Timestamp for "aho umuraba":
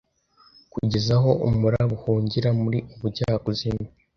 1.17-1.91